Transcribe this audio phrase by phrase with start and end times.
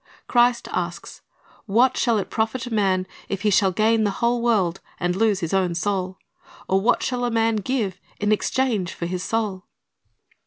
[0.27, 1.21] Christ asks,
[1.67, 5.41] "What shall it profit a man, if he shall gain the whole world, and lose
[5.41, 6.17] his own soul?
[6.67, 9.67] or what shall a man give in exchange for his soul?"'